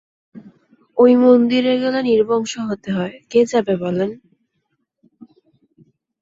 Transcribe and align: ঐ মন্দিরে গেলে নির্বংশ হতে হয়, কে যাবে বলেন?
ঐ 0.97 1.05
মন্দিরে 1.21 1.73
গেলে 1.77 1.99
নির্বংশ 2.09 2.53
হতে 2.69 2.89
হয়, 2.91 3.15
কে 3.31 3.39
যাবে 3.51 3.73
বলেন? 3.77 4.09